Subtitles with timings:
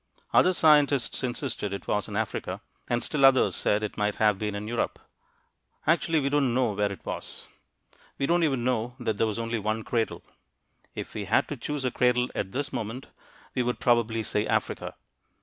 [0.33, 4.55] Other scientists insisted it was in Africa, and still others said it might have been
[4.55, 4.97] in Europe.
[5.85, 7.47] Actually, we don't know where it was.
[8.17, 10.23] We don't even know that there was only one "cradle."
[10.95, 13.09] If we had to choose a "cradle" at this moment,
[13.53, 14.95] we would probably say Africa.